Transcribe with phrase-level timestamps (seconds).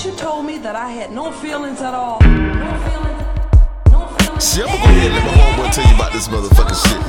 [0.00, 2.20] I had no feelings at all.
[2.20, 2.28] No
[2.86, 3.18] feelings.
[3.90, 4.44] No feelings.
[4.44, 7.02] See, I'm gonna go ahead and let my homeboy tell you about this motherfucking shit.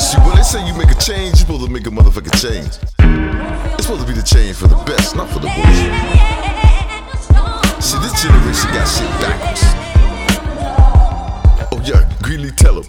[0.00, 2.78] See, when they say you make a change, you're supposed to make a motherfucking change.
[3.74, 5.84] It's supposed to be the change for the best, not for the worst.
[7.84, 9.62] See, this generation got shit backwards.
[11.72, 12.86] Oh yeah, Greeley, tell him.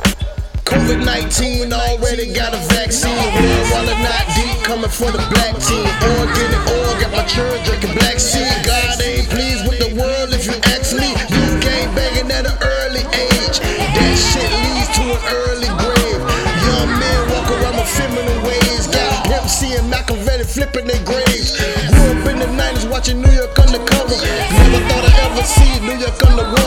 [0.67, 3.15] COVID 19 already got a vaccine.
[3.15, 5.87] Real while or not deep coming for the black team.
[6.03, 6.59] Or get it,
[6.99, 8.51] got my children drinking black seed.
[8.67, 11.15] God ain't pleased with the world if you ask me.
[11.31, 13.63] Youth game banging at an early age.
[13.63, 16.19] That shit leads to an early grave.
[16.67, 18.91] Young men walk around with feminine ways.
[18.91, 21.55] Got Pimp C and Machiavelli flipping their graves.
[21.95, 24.19] Grew up in the 90s watching New York undercover.
[24.19, 26.66] Never thought I'd ever see New York underwater.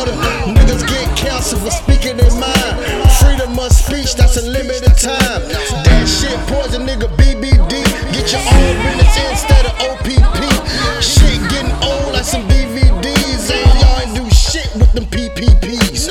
[4.12, 5.42] Of that's a limited time.
[5.84, 7.84] That shit poison nigga BBD.
[8.12, 10.40] Get your own business instead of OPP.
[11.02, 13.50] Shit getting old like some DVDs.
[13.50, 16.10] And y'all ain't do shit with them PPPs.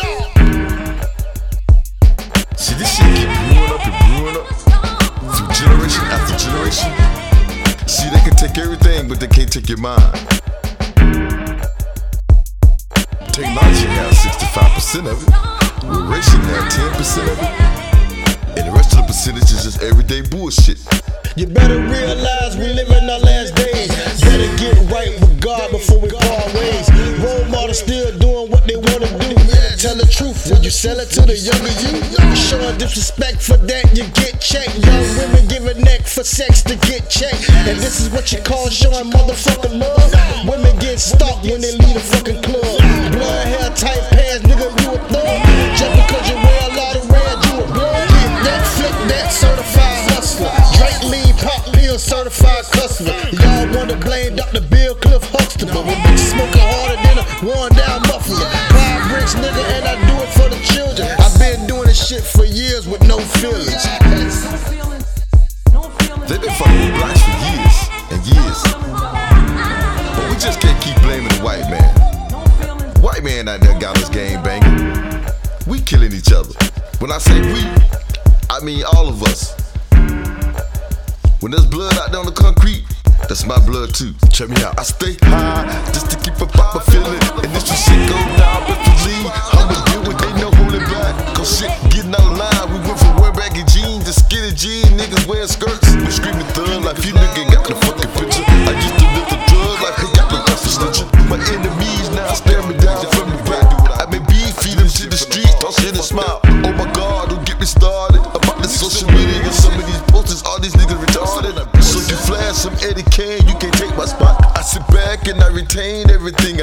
[2.56, 4.48] See, this shit keep brewing up and brewing up
[5.36, 6.92] through generation after generation.
[7.88, 10.14] See, they can take everything, but they can't take your mind.
[13.34, 15.30] Technology has 65% of it,
[15.84, 17.79] We're racing has 10% of it,
[19.20, 20.80] percentage is just everyday bullshit.
[21.36, 23.92] You better realize we live in our last days.
[24.24, 26.88] Better get right with God before we part ways.
[27.20, 29.36] Role models still doing what they wanna do.
[29.76, 32.00] Tell the truth when you sell it to the younger you.
[32.34, 34.80] Showing disrespect for that, you get checked.
[34.88, 37.50] Young women give a neck for sex to get checked.
[37.68, 40.48] And this is what you call showing motherfucking love.
[40.48, 42.80] Women get stalked when they leave the fucking club.
[43.12, 44.09] Blood hair, tight
[50.80, 53.12] Drake lean, pop pill, certified customer.
[53.36, 54.62] Y'all wanna blame Dr.
[54.62, 55.84] Bill Cliff Huxtable.
[55.84, 58.48] When bitches smoking harder than a worn down muffler.
[58.72, 61.12] Five bricks, nigga, and I do it for the children.
[61.20, 63.76] I've been doing this shit for years with no feelings.
[63.76, 65.08] No feelings.
[65.74, 66.30] No feelings.
[66.32, 67.76] They've been fucking with blacks for years
[68.16, 68.60] and years,
[70.16, 71.92] but we just can't keep blaming the white man.
[73.04, 75.28] White man out there got us game banging.
[75.68, 76.56] We killing each other.
[77.00, 77.68] When I say we,
[78.50, 79.59] I mean all of us.
[81.50, 82.86] When there's blood out there on the concrete,
[83.26, 84.14] that's my blood too.
[84.30, 84.78] Check me out.
[84.78, 87.18] I stay high just to keep a proper feeling.
[87.42, 89.26] And if this shit go down, but to leave,
[89.58, 91.18] I'ma deal with ain't no holding back.
[91.34, 92.70] Cause shit getting out of line.
[92.70, 94.94] We went from wearing baggy jeans to skinny jeans.
[94.94, 95.90] Niggas wearing skirts.
[95.98, 98.46] We screaming thug like you nigga got the fucking picture.
[98.46, 101.10] I used to live the drug like I got the for snitching.
[101.34, 103.66] My enemies now stare me down from the back.
[103.98, 106.46] I may be feed them to the streets, don't sit and smile.
[106.46, 110.44] Oh my god, don't get me started about the social media some of these posters.
[110.46, 111.39] All these niggas retarded.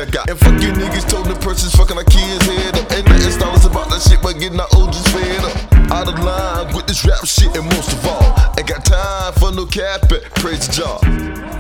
[0.07, 0.31] I got.
[0.31, 2.93] And fuck you niggas told the persons fucking our kids head up.
[2.93, 5.91] Ain't nothing stylish about that shit but getting our OGs fed up.
[5.91, 9.53] Out of line with this rap shit and most of all, ain't got time for
[9.53, 10.03] no cap.
[10.37, 11.56] Praise the job.